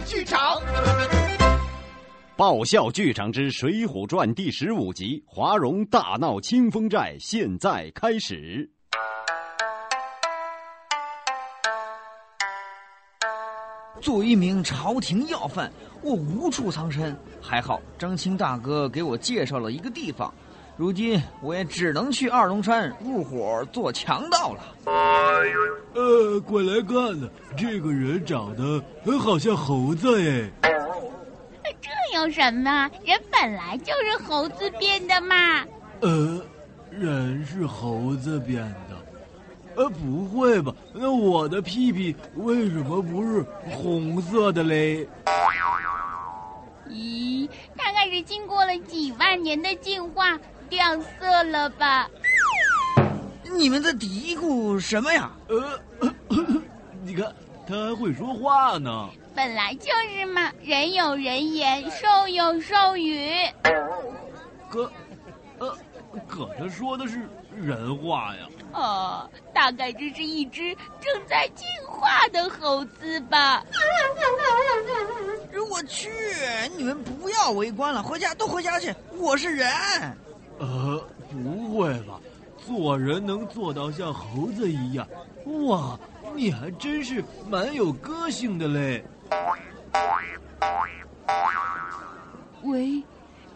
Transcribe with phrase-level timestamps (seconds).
[0.00, 0.60] 剧场。
[2.36, 8.68] 爆笑剧场之《水浒传》第十五集《华容大闹清风寨》现在开始。
[14.00, 15.72] 作为一名朝廷要犯，
[16.02, 17.16] 我无处藏身。
[17.40, 20.34] 还好张青大哥给我介绍了一个地方，
[20.76, 24.60] 如今我也只能去二龙山入伙做强盗了。
[25.94, 28.82] 呃，过来看呢，这个人长得
[29.18, 30.50] 好像猴子哎。
[31.80, 32.90] 这有什么？
[33.04, 35.64] 人本来就是猴子变的嘛。
[36.00, 36.44] 呃，
[36.90, 38.96] 人是猴子变的。
[39.76, 40.74] 呃，不会吧？
[40.92, 45.06] 那我的屁屁为什么不是红色的嘞？
[46.88, 50.84] 咦，大概是经过了几万年的进化掉
[51.18, 52.08] 色了吧？
[53.56, 55.30] 你们在嘀咕什么呀？
[55.48, 55.80] 呃，
[57.04, 57.32] 你看
[57.66, 59.08] 他还会说话呢。
[59.34, 63.30] 本来就是嘛，人有人言，兽有兽语。
[64.70, 64.90] 可，
[65.58, 65.76] 呃，
[66.28, 68.48] 可他说的是人话呀。
[68.72, 73.62] 哦，大概这是一只正在进化的猴子吧。
[75.70, 76.10] 我去，
[76.76, 78.94] 你们不要围观了，回家都回家去。
[79.16, 79.68] 我是人。
[80.58, 82.20] 呃，不会吧？
[82.66, 85.06] 做人能做到像猴子一样？
[85.66, 85.98] 哇，
[86.34, 89.04] 你还真是蛮有个性的嘞。
[92.62, 93.02] 喂，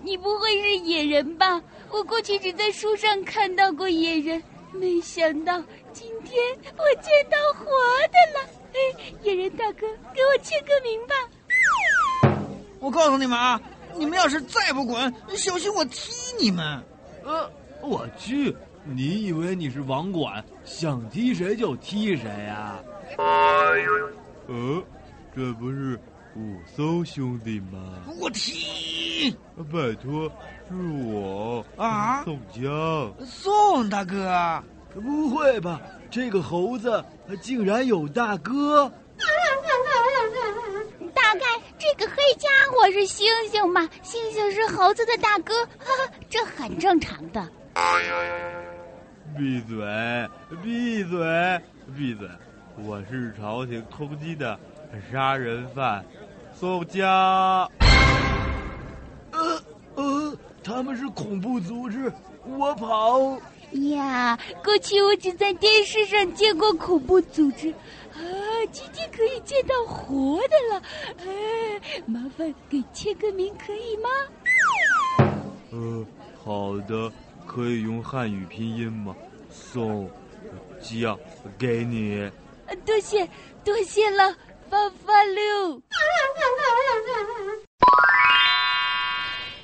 [0.03, 1.61] 你不会是野人吧？
[1.91, 4.43] 我过去只在书上看到过野人。
[4.71, 5.63] 没想到
[5.95, 6.37] 今天
[6.77, 7.65] 我见到活
[8.13, 11.15] 的了，哎，野人大哥，给我签个名吧。
[12.79, 13.59] 我告诉你们啊，
[13.97, 16.83] 你们要是再不滚，小心我踢你们。
[17.25, 17.51] 呃，
[17.83, 22.77] 我去，你以为你是网管，想踢谁就踢谁呀？
[24.47, 24.83] 呃，
[25.35, 25.99] 这不是
[26.37, 27.79] 武松兄弟吗？
[28.21, 29.31] 我踢！
[29.73, 30.31] 拜托。
[30.69, 30.75] 是
[31.07, 34.63] 我啊，宋江，宋大哥，
[34.93, 35.81] 不会吧？
[36.11, 37.03] 这个猴子
[37.41, 38.93] 竟然有大哥？
[41.99, 43.83] 个黑家伙是猩猩嘛？
[44.05, 47.47] 猩猩是猴子的大哥，哈哈这很正常的。
[49.37, 50.29] 闭嘴！
[50.63, 51.61] 闭嘴！
[51.97, 52.29] 闭嘴！
[52.85, 54.59] 我是朝廷通缉的
[55.11, 56.05] 杀人犯，
[56.55, 57.69] 宋江。
[60.63, 62.13] 他们是恐怖组织，
[62.45, 63.39] 我跑
[63.91, 64.39] 呀！
[64.63, 67.71] 过去我只在电视上见过恐怖组织，
[68.13, 68.21] 啊，
[68.67, 70.83] 今天可以见到活的了。
[71.19, 74.09] 哎，麻烦给签个名可以吗？
[75.71, 76.07] 呃，
[76.45, 77.13] 好的，
[77.47, 79.15] 可以用汉语拼音吗？
[79.51, 80.11] 宋
[80.81, 81.19] 江，
[81.59, 82.31] 给你。
[82.85, 83.29] 多谢，
[83.65, 84.37] 多谢了，
[84.69, 85.83] 发发六。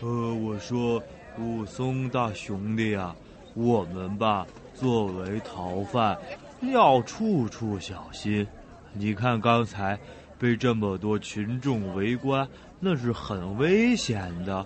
[0.01, 1.03] 呃，我说
[1.39, 3.15] 武松大兄弟啊，
[3.55, 6.19] 我们吧作为逃犯，
[6.73, 8.47] 要处处小心。
[8.97, 9.99] 你看刚才
[10.39, 14.65] 被这么多群众围观，那是很危险的。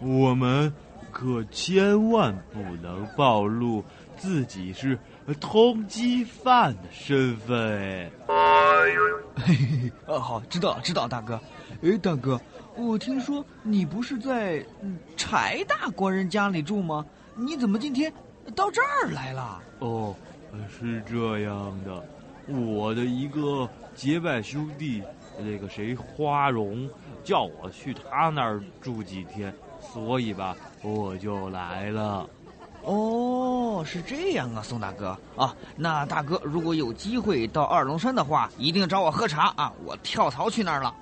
[0.00, 0.72] 我们
[1.10, 3.84] 可千万不能暴露
[4.16, 4.96] 自己是
[5.40, 8.10] 通缉犯的身份哎。
[9.36, 11.40] 嘿嘿，啊，好，知道了，知道，大哥。
[11.82, 12.40] 哎，大哥。
[12.76, 14.64] 我听说你不是在
[15.16, 17.04] 柴大官人家里住吗？
[17.34, 18.12] 你怎么今天
[18.54, 19.60] 到这儿来了？
[19.80, 20.14] 哦，
[20.68, 22.04] 是这样的，
[22.46, 25.02] 我的一个结拜兄弟，
[25.38, 26.88] 那个谁花荣，
[27.22, 32.28] 叫我去他那儿住几天，所以吧，我就来了。
[32.82, 40.94] 哦，是这样啊，宋大哥啊，那大哥如果有机会到二龙山的话，一定找我喝茶啊，我跳槽去那儿了。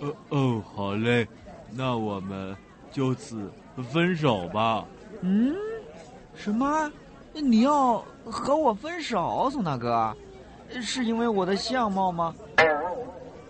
[0.00, 1.26] 哦哦，好嘞，
[1.72, 2.56] 那我们
[2.92, 3.50] 就此
[3.92, 4.84] 分手吧。
[5.22, 5.54] 嗯，
[6.34, 6.90] 什么？
[7.34, 10.14] 你要和我分手，宋大哥？
[10.80, 12.34] 是因为我的相貌吗？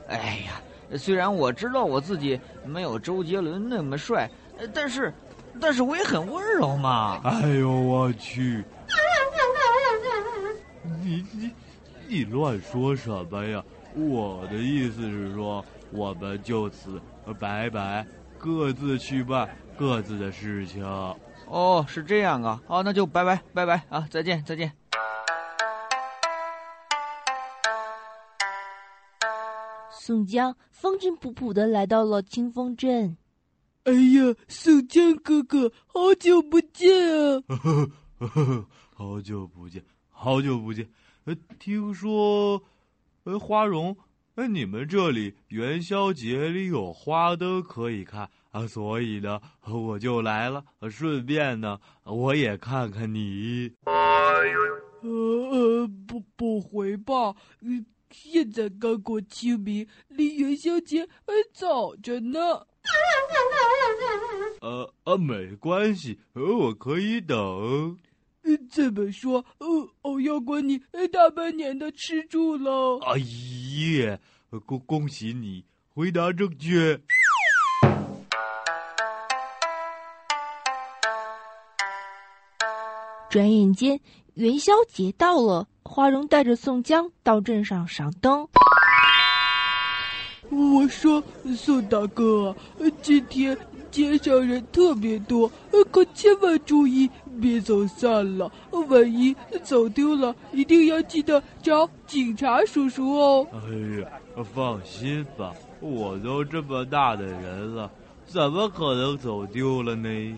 [0.09, 4.29] 哎呀，虽然我知道我自己没有周杰伦那么帅，
[4.75, 5.13] 但是，
[5.61, 7.21] 但是我也很温柔嘛。
[7.25, 8.65] 哎呦我去！
[11.01, 11.51] 你你
[12.09, 13.63] 你乱说什么呀？
[13.95, 15.65] 我的意思是说。
[15.95, 16.99] 我们就此
[17.39, 18.07] 拜拜，
[18.39, 19.47] 各自去办
[19.77, 20.83] 各自的事情。
[21.53, 24.73] 哦，是这样啊，好，那就拜拜拜拜啊，再见再见。
[29.91, 33.19] 宋江风尘仆仆的来到了清风镇。
[33.85, 36.91] 哎呀，宋江哥哥，好久不见
[37.47, 37.87] 啊！
[38.97, 40.89] 好久不见，好久不见。
[41.25, 42.63] 呃，听说，
[43.25, 43.95] 呃，花荣。
[44.35, 50.65] 呃你们这里元宵节里有花灯可以看啊，所以呢，我就来了。
[50.91, 53.73] 顺便呢，我也看看你。
[53.85, 53.93] 呃
[55.03, 57.35] 呃，不不回吧？
[57.61, 62.39] 嗯，现在刚过清明，离元宵节还早着呢。
[64.61, 67.97] 呃呃，没关系，我可以等。
[68.71, 69.67] 这么说，呃，
[70.03, 70.79] 欧阳管你
[71.11, 72.99] 大半年的吃住了。
[73.07, 74.19] 哎呀，
[74.67, 77.01] 恭恭喜你，回答正确。
[83.33, 83.99] 转眼间，
[84.35, 88.47] 元宵节到了，花荣带着宋江到镇上赏灯。
[90.51, 91.25] 我说，
[91.57, 92.55] 宋大哥，
[93.01, 93.57] 今天
[93.91, 95.51] 街上人特别多，
[95.91, 97.11] 可千万注意。
[97.41, 98.53] 别走散了，
[98.91, 103.47] 万一走丢了，一定要记得找警察叔叔哦。
[103.51, 103.59] 哎
[104.03, 107.91] 呀，放心吧，我都这么大的人了，
[108.27, 110.37] 怎么可能走丢了呢？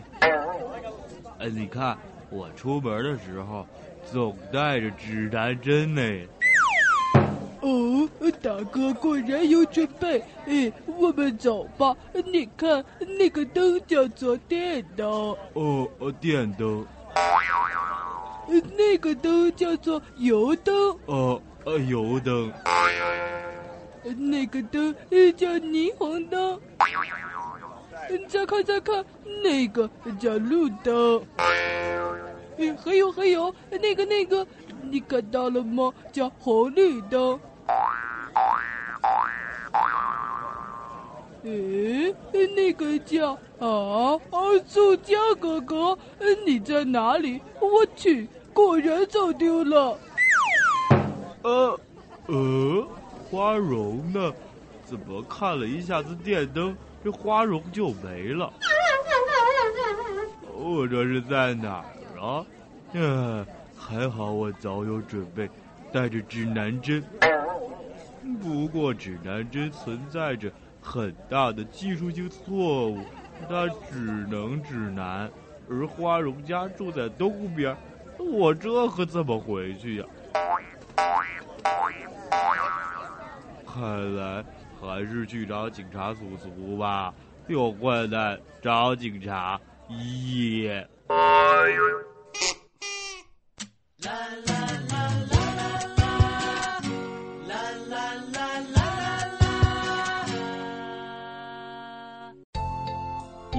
[1.40, 1.98] 哎，你看
[2.34, 3.64] 我出门的时候
[4.10, 6.02] 总带着指南针呢。
[7.60, 8.08] 哦，
[8.42, 10.20] 大哥果然有准备。
[10.46, 11.94] 哎，我们走吧。
[12.26, 12.84] 你看
[13.16, 15.08] 那个灯叫做电灯。
[15.52, 15.88] 哦，
[16.20, 16.84] 电灯。
[18.76, 20.74] 那个灯叫做油灯。
[21.06, 22.52] 哦，呃，油灯。
[24.18, 24.92] 那个灯
[25.36, 26.60] 叫霓虹灯。
[28.28, 29.02] 再看再看，
[29.42, 29.88] 那个
[30.20, 31.22] 叫路灯。
[32.84, 34.46] 还有还有，那个那个，
[34.82, 35.92] 你看到了吗？
[36.12, 37.38] 叫红绿灯。
[41.42, 42.14] 诶，
[42.54, 45.98] 那个叫啊啊，宋江哥哥，
[46.46, 47.42] 你在哪里？
[47.60, 49.98] 我去，果然走丢了。
[51.42, 51.80] 呃
[52.26, 52.88] 呃，
[53.30, 54.32] 花荣呢？
[54.86, 58.50] 怎么看了一下子电灯，这花荣就没了？
[60.56, 61.84] 我这是在哪
[62.24, 62.46] 啊？
[62.92, 65.50] 嗯，还好我早有准备，
[65.92, 67.04] 带着指南针。
[68.40, 70.50] 不过指南针存在着。
[70.86, 72.98] 很大的技术性错误，
[73.48, 73.96] 它只
[74.28, 75.30] 能指南，
[75.66, 77.74] 而花荣家住在东边，
[78.18, 80.04] 我这可怎么回去呀？
[83.66, 84.44] 看来
[84.78, 87.14] 还是去找警察叔叔吧，
[87.46, 90.86] 有困难找警察，耶。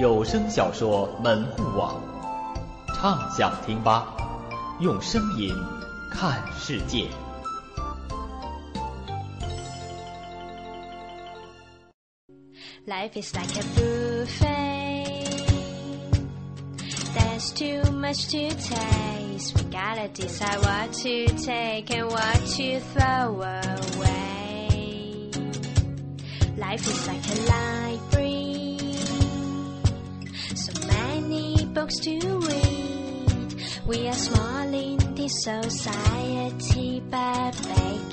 [0.06, 2.00] 有声小说门户网，
[2.94, 4.06] 畅想听吧，
[4.78, 5.52] 用声音
[6.12, 7.08] 看世界。
[12.86, 15.16] Life is like a buffet.
[17.12, 19.56] There's too much to taste.
[19.56, 25.32] We gotta decide what to take and what to throw away.
[26.56, 28.35] Life is like a library
[31.76, 32.18] books to
[32.48, 33.54] read.
[33.86, 37.54] We are small in this society, but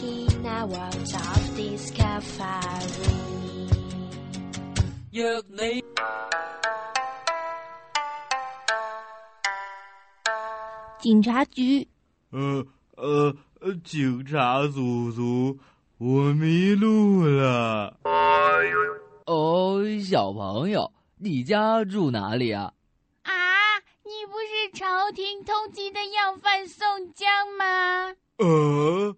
[0.04, 2.10] in our world of discovery.
[5.12, 5.82] 约你。
[11.00, 11.88] 警察局。
[12.32, 12.66] 呃
[12.98, 13.34] 呃，
[13.86, 15.58] 警察叔叔，
[16.00, 17.96] 我迷路了。
[19.26, 22.74] 哦，小朋友，你家住哪里啊？
[24.84, 27.26] 朝廷通缉的要犯宋江
[27.58, 28.14] 吗？
[28.36, 29.16] 呃，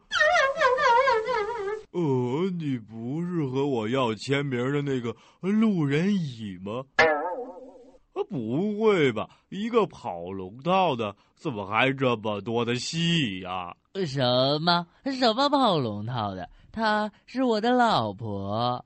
[1.91, 6.83] 呃，你不是和我要签名的那个路人乙吗？
[6.97, 13.75] 啊，不会吧，一个跑龙套的，怎么还这么多的戏呀？
[14.05, 14.21] 什
[14.61, 16.47] 么什么跑龙套的？
[16.71, 18.85] 她是我的老婆。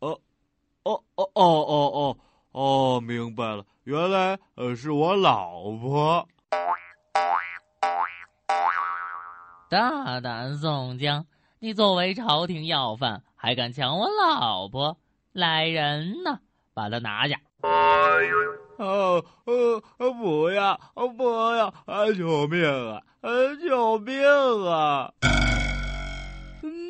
[0.00, 0.20] 哦，
[0.82, 2.18] 哦哦哦哦哦
[2.58, 3.64] 哦，明白了。
[3.84, 6.26] 原来呃是我老婆，
[9.70, 11.24] 大胆宋江，
[11.60, 14.98] 你作为朝廷要犯，还敢抢我老婆？
[15.32, 16.40] 来人呐，
[16.74, 17.36] 把他拿下！
[18.78, 20.76] 哦哦不要
[21.16, 22.10] 不要啊！
[22.12, 23.00] 救命啊！
[23.20, 23.30] 啊
[23.62, 24.20] 救命
[24.66, 25.12] 啊！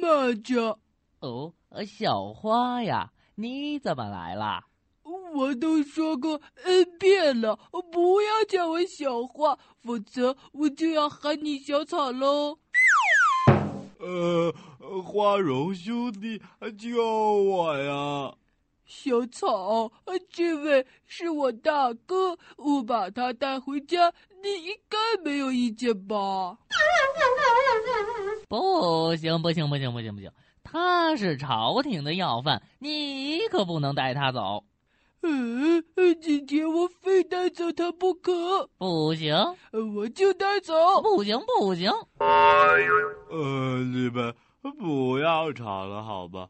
[0.01, 0.79] 慢着！
[1.21, 1.53] 哦，
[1.87, 4.65] 小花呀，你怎么来了？
[5.35, 7.59] 我都说过 N 遍了，
[7.93, 12.59] 不要叫我小花，否则我就要喊你小草喽。
[13.99, 16.41] 呃呃，花荣兄弟，
[16.79, 18.33] 救我呀！
[18.87, 19.93] 小草，
[20.31, 26.57] 这位是我大哥，我把他带回家，你应该没有意见吧？
[28.49, 30.31] 不行，不行，不行，不行，不行！
[30.63, 34.65] 他是朝廷的要犯，你可不能带他走。
[35.23, 35.85] 嗯，
[36.21, 38.69] 今天我非带走他不可。
[38.79, 39.35] 不行，
[39.95, 40.75] 我就带走。
[41.03, 41.91] 不行，不行。
[42.19, 44.35] 呃，你们
[44.79, 46.49] 不要吵了，好吧？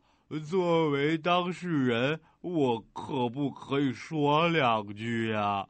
[0.49, 5.67] 作为当事人，我可不可以说两句呀？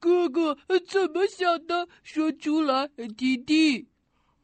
[0.00, 0.56] 哥哥
[0.88, 1.86] 怎么想的？
[2.02, 3.88] 说出来弟弟。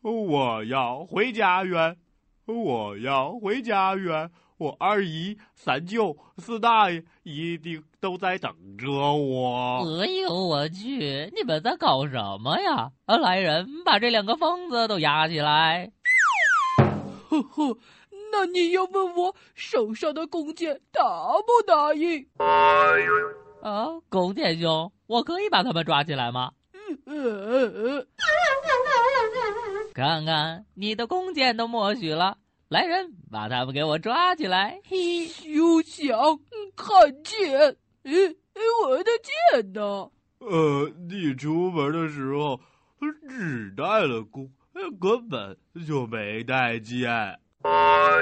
[0.03, 1.97] 我要回家园，
[2.45, 4.31] 我要回家园。
[4.59, 10.01] 我二姨、三舅、四大爷一定都在等着我。
[10.01, 11.33] 哎呦我去！
[11.35, 12.91] 你们在搞什么呀？
[13.07, 15.93] 啊来人，把这两个疯子都押起来！
[17.31, 17.79] 呵呵。
[18.31, 21.03] 那你要问我手上的弓箭答
[21.47, 22.27] 不答应？
[23.63, 26.51] 啊，弓箭兄，我可以把他们抓起来吗？
[29.95, 32.37] 看看你的弓箭都默许了，
[32.69, 34.79] 来人，把他们给我抓起来！
[34.85, 36.39] 嘿休想
[36.77, 37.59] 看剑！
[38.03, 38.13] 哎
[38.53, 39.11] 哎，我的
[39.53, 40.11] 剑呢？
[40.41, 42.61] 呃，你出门的时候
[43.27, 44.51] 只带了弓，
[45.01, 45.57] 根本
[45.87, 47.11] 就没带剑。
[47.63, 48.19] 呃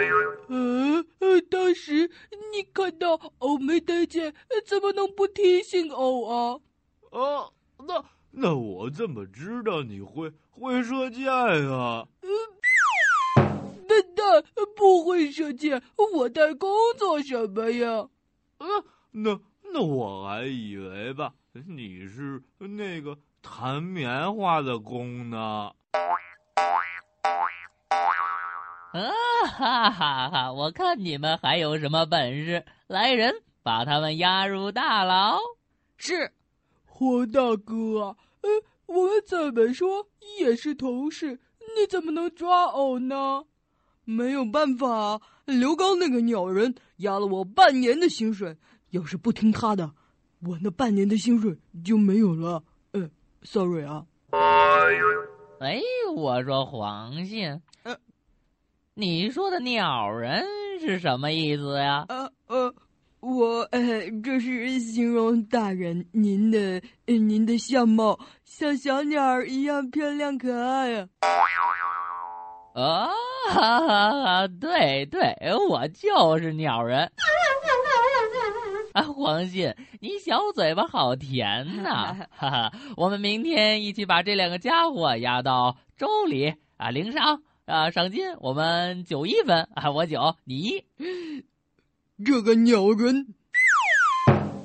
[1.18, 2.08] 呃，当时
[2.52, 4.32] 你看到偶没带剑，
[4.64, 6.60] 怎么能不提醒偶啊？
[7.10, 12.06] 啊，那那我怎么知道你会会射箭呀？
[12.20, 12.30] 笨
[14.26, 14.44] 蛋，
[14.76, 15.82] 不会射箭，
[16.14, 16.68] 我带弓
[16.98, 18.08] 做什么呀？
[18.58, 18.66] 啊，
[19.12, 19.38] 那
[19.72, 21.32] 那我还以为吧，
[21.66, 25.72] 你是那个弹棉花的弓呢。
[28.92, 29.12] 啊
[29.46, 30.52] 哈哈哈！
[30.52, 32.64] 我看你们还有什么本事？
[32.86, 35.38] 来人，把他们押入大牢。
[35.98, 36.32] 是，
[36.86, 38.48] 黄大哥，呃，
[38.86, 41.40] 我们怎么说也是同事，
[41.76, 43.44] 你怎么能抓偶呢？
[44.06, 48.56] 没有办法，刘刚那个鸟人压了我半年的薪水，
[48.90, 49.90] 要是不听他的，
[50.40, 52.62] 我那半年的薪水就没有了。
[52.92, 53.10] 呃
[53.42, 54.06] ，sorry 啊。
[55.58, 55.80] 哎，
[56.14, 57.60] 我说黄信。
[58.94, 60.42] 你说的鸟人
[60.80, 62.06] 是什么意思呀？
[62.08, 62.74] 呃呃，
[63.20, 71.08] 我呃，这是形容大人您的您的相貌像小鸟儿一样漂亮可爱呀。
[72.76, 73.08] 啊
[73.48, 74.48] 哈哈哈！
[74.60, 75.34] 对对，
[75.70, 77.10] 我就是鸟人。
[78.92, 82.14] 啊，黄信，你小嘴巴好甜呐！
[82.36, 87.42] 哈哈，我们明天一起把这两个家伙押到州里啊，领赏。
[87.64, 90.84] 啊，赏金我们九一分啊，我九你一。
[92.24, 93.34] 这个鸟人，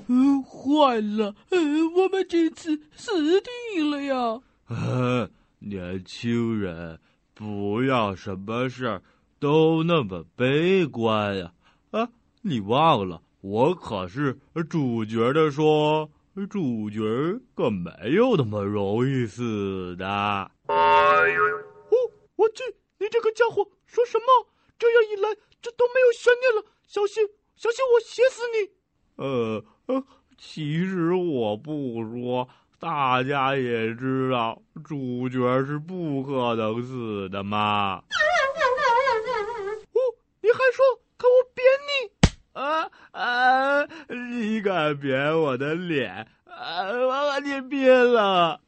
[0.08, 4.41] 嗯，坏了，嗯，我们这次死定了呀！
[4.68, 7.00] 啊，年轻人，
[7.41, 9.01] 不要什么事儿
[9.39, 11.51] 都那么悲观呀！
[11.89, 12.07] 啊，
[12.43, 16.07] 你忘了，我可是主角的说，
[16.51, 17.01] 主角
[17.55, 20.05] 可没有那么容易死的。
[20.67, 21.17] 哦，
[22.36, 22.63] 我去。
[23.00, 24.48] 你这个家伙说什么？
[24.77, 25.29] 这样一来，
[25.63, 26.63] 这都没有悬念了。
[26.86, 28.69] 小心，小心我写死你！
[29.15, 30.05] 呃呃，
[30.38, 32.48] 其实我不说，
[32.82, 38.02] 大家也知道，主角是不可能死的嘛。
[39.94, 40.00] 哦，
[40.42, 40.84] 你还说
[41.16, 42.10] 看我扁你？
[42.54, 43.88] 啊啊！
[44.10, 46.28] 你敢扁我的脸？
[46.46, 48.60] 啊，我把你扁了！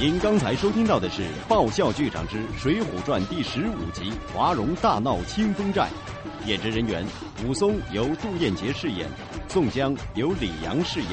[0.00, 5.88] 您刚才收听到的是《爆笑剧场之水浒传》第十五集《华容大闹清风寨》，
[6.48, 7.04] 演职人员：
[7.46, 9.08] 武松由杜彦杰饰演，
[9.48, 11.10] 宋江由李阳饰演，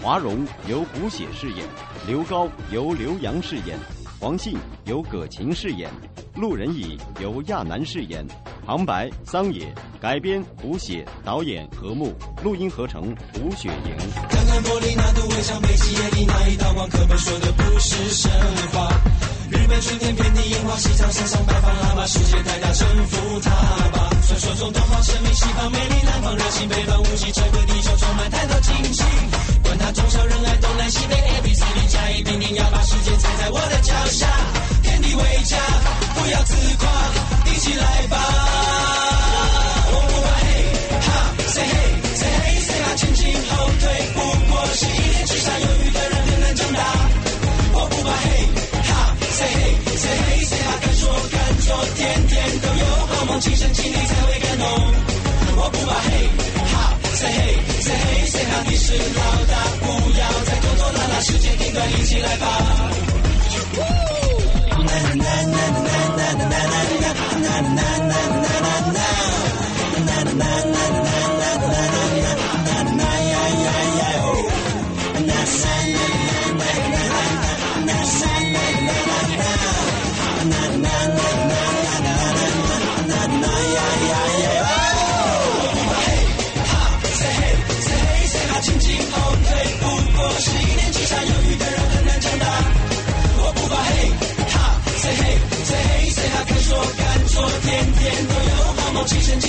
[0.00, 1.66] 华容由胡写饰演，
[2.06, 3.78] 刘高由刘洋饰演，
[4.20, 5.90] 黄信由葛琴饰演，
[6.36, 8.26] 路人乙由亚楠饰演。
[8.70, 9.66] 旁白桑野，
[10.00, 13.90] 改编胡写，导演何木，录音合成吴雪莹。
[14.30, 18.30] 看看玻璃那堵围墙，背起眼里那一道光，课本说的不是神
[18.70, 18.86] 话。
[19.50, 23.50] 日本春天遍地樱花，西藏山上白发喇嘛，世界太大，征服它
[23.90, 24.08] 吧。
[24.28, 29.02] 传说中东方神秘，西方美丽，南方热情，北方无极，这个地球充满太多惊喜。
[29.64, 34.28] 管他中小人爱，东南西北，A B C D，甲乙丙丁，要把世界踩在我的脚下。
[34.84, 35.58] 天地为家，
[36.14, 36.86] 不要自夸，
[37.60, 38.16] 一起来吧！
[39.92, 40.48] 我不怕黑，
[41.04, 41.08] 哈
[41.52, 45.52] ，say hey，say hey，say 哈，前进后退，不过是一点之丧。
[45.60, 46.80] 犹豫的人很难长大。
[47.74, 48.48] 我不怕黑，
[48.88, 53.38] 哈，say hey，say hey，say 哈，敢说敢做，天天都有好梦。
[53.42, 54.64] 清身经历才会感动。
[55.60, 56.32] 我不怕黑，
[56.64, 59.20] 哈，say hey，say hey，say 哈，你是老
[59.52, 61.20] 大，不要再拖拖拉拉。
[61.20, 62.99] 时间紧，短，一起来吧！
[67.62, 69.39] na na na na na.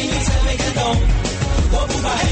[0.01, 0.81] 梦，亲身经历才会感动。
[1.73, 2.25] 我不怕黑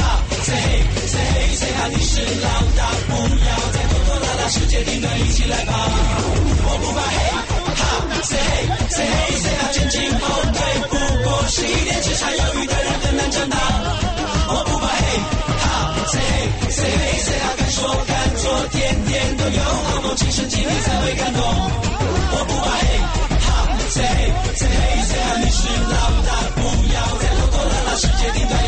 [0.42, 3.12] ，say hey say hey say 哈，你是老大，不
[3.44, 5.72] 要再拖拖拉拉，世界定了，一起来吧。
[6.64, 7.16] 我不怕黑
[7.76, 7.82] 哈
[8.22, 10.56] ，say hey say hey say 哈，前进后退，
[10.88, 10.96] 不
[11.28, 13.56] 过是一念之差，犹豫的人很难长大。
[14.48, 15.02] 我不怕黑
[15.60, 21.81] 哈，say hey say hey say 哈，敢说敢做，天天都有好梦，亲身经历才会感动。
[28.24, 28.61] Angelina